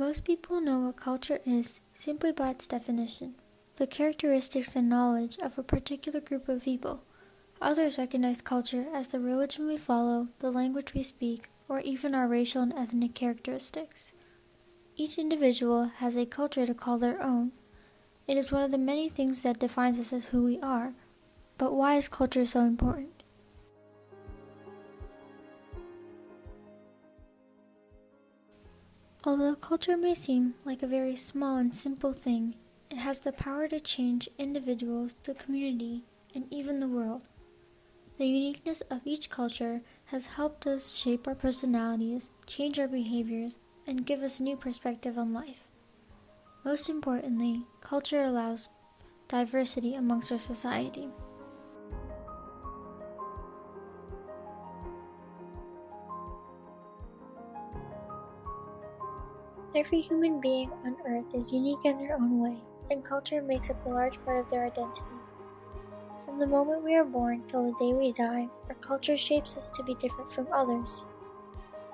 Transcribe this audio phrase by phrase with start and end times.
[0.00, 3.34] Most people know what culture is simply by its definition
[3.76, 7.02] the characteristics and knowledge of a particular group of people.
[7.60, 12.26] Others recognize culture as the religion we follow, the language we speak, or even our
[12.26, 14.14] racial and ethnic characteristics.
[14.96, 17.52] Each individual has a culture to call their own.
[18.26, 20.94] It is one of the many things that defines us as who we are.
[21.58, 23.19] But why is culture so important?
[29.24, 32.54] Although culture may seem like a very small and simple thing,
[32.90, 37.22] it has the power to change individuals, the community, and even the world.
[38.16, 44.06] The uniqueness of each culture has helped us shape our personalities, change our behaviors, and
[44.06, 45.68] give us a new perspective on life.
[46.64, 48.70] Most importantly, culture allows
[49.28, 51.08] diversity amongst our society.
[59.72, 62.56] Every human being on earth is unique in their own way,
[62.90, 65.14] and culture makes up a large part of their identity.
[66.24, 69.70] From the moment we are born till the day we die, our culture shapes us
[69.70, 71.04] to be different from others.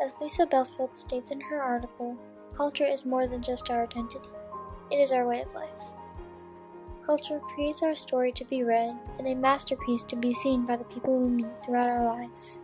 [0.02, 2.16] As Lisa Belfield states in her article,
[2.56, 4.30] culture is more than just our identity,
[4.90, 5.68] it is our way of life.
[7.04, 10.84] Culture creates our story to be read and a masterpiece to be seen by the
[10.84, 12.62] people we meet throughout our lives.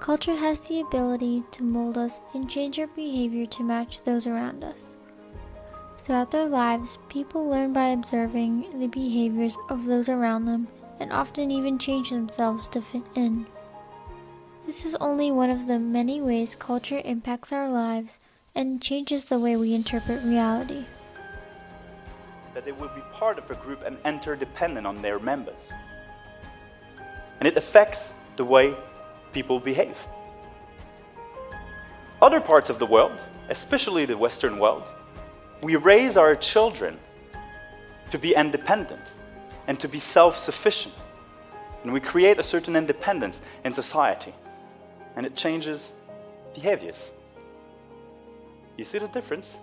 [0.00, 4.62] Culture has the ability to mold us and change our behavior to match those around
[4.62, 4.96] us.
[5.98, 10.68] Throughout their lives, people learn by observing the behaviors of those around them
[11.00, 13.46] and often even change themselves to fit in.
[14.64, 18.18] This is only one of the many ways culture impacts our lives
[18.54, 20.84] and changes the way we interpret reality.
[22.54, 25.72] That they will be part of a group and interdependent on their members.
[27.40, 28.76] And it affects the way
[29.32, 29.98] people behave.
[32.20, 34.84] Other parts of the world, especially the Western world,
[35.62, 36.98] we raise our children
[38.10, 39.14] to be independent
[39.66, 40.94] and to be self sufficient.
[41.82, 44.34] And we create a certain independence in society.
[45.14, 45.92] And it changes
[46.54, 47.10] behaviors.
[48.76, 49.56] You see the difference?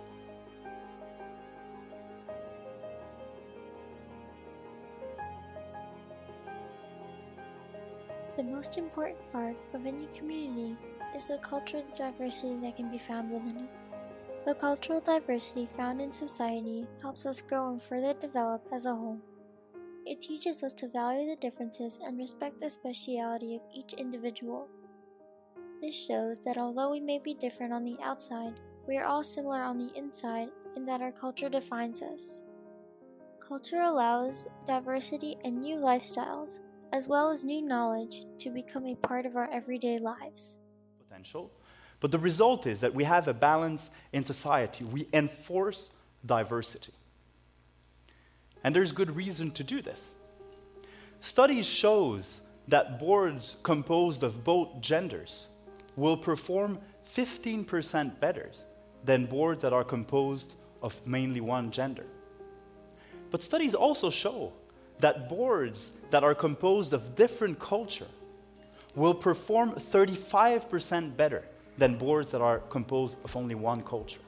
[8.36, 10.76] The most important part of any community
[11.14, 13.70] is the cultural diversity that can be found within it.
[14.44, 19.18] The cultural diversity found in society helps us grow and further develop as a whole.
[20.04, 24.68] It teaches us to value the differences and respect the speciality of each individual.
[25.80, 28.52] This shows that although we may be different on the outside,
[28.86, 32.42] we are all similar on the inside in that our culture defines us.
[33.40, 36.60] Culture allows diversity and new lifestyles,
[36.92, 40.58] as well as new knowledge to become a part of our everyday lives.
[41.08, 41.50] Potential.
[42.00, 44.84] But the result is that we have a balance in society.
[44.84, 45.90] We enforce
[46.24, 46.92] diversity.
[48.64, 50.12] And there's good reason to do this.
[51.20, 55.48] Studies shows that boards composed of both genders
[55.94, 58.50] will perform 15% better
[59.04, 62.06] than boards that are composed of mainly one gender.
[63.30, 64.52] But studies also show
[64.98, 68.06] that boards that are composed of different culture
[68.94, 71.44] will perform 35% better
[71.76, 74.20] than boards that are composed of only one culture.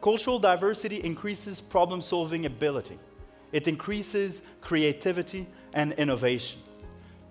[0.00, 2.98] Cultural diversity increases problem solving ability,
[3.52, 6.60] it increases creativity and innovation.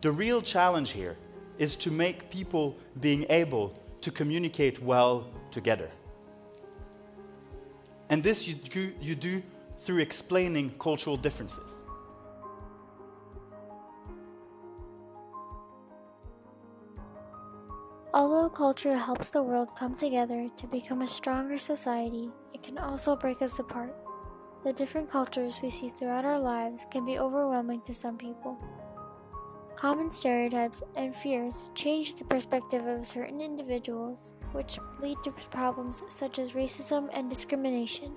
[0.02, 1.18] The real challenge here
[1.58, 5.90] is to make people being able to communicate well together.
[8.10, 9.44] And this you do, you do
[9.82, 11.74] through explaining cultural differences.
[18.14, 23.16] Although culture helps the world come together to become a stronger society, it can also
[23.16, 23.96] break us apart.
[24.64, 28.60] The different cultures we see throughout our lives can be overwhelming to some people.
[29.76, 36.38] Common stereotypes and fears change the perspective of certain individuals, which lead to problems such
[36.38, 38.14] as racism and discrimination.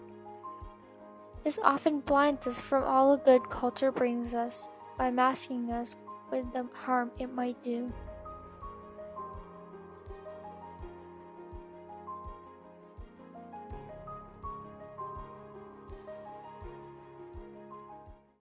[1.45, 5.95] This often blinds us from all the good culture brings us by masking us
[6.31, 7.93] with the harm it might do.